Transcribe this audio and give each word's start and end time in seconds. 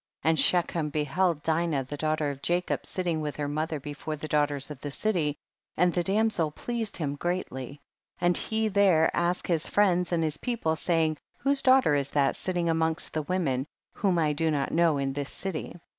8. 0.25 0.29
And 0.29 0.39
Shechem 0.39 0.89
beheld 0.89 1.43
Dinah 1.43 1.83
the 1.83 1.95
daughter 1.95 2.31
of 2.31 2.41
Jacob 2.41 2.87
sitting 2.87 3.21
with 3.21 3.35
her 3.35 3.47
mother 3.47 3.79
before 3.79 4.15
the 4.15 4.27
daughters 4.27 4.71
of 4.71 4.81
the 4.81 4.89
city, 4.89 5.35
and 5.77 5.93
the 5.93 6.01
damsel 6.01 6.49
pleased 6.49 6.97
him 6.97 7.15
greatly, 7.15 7.81
and 8.19 8.35
he 8.35 8.67
there 8.67 9.15
asked 9.15 9.45
his 9.45 9.67
friends 9.69 10.11
and 10.11 10.23
his 10.23 10.37
people, 10.37 10.75
saying, 10.75 11.17
whose 11.37 11.61
daughter 11.61 11.93
is 11.93 12.09
that 12.09 12.35
sitting 12.35 12.67
amongst 12.67 13.13
the 13.13 13.21
women, 13.21 13.67
whom 13.93 14.17
I 14.17 14.33
do 14.33 14.49
not 14.49 14.71
know 14.71 14.97
in 14.97 15.13
this 15.13 15.29
city 15.29 15.75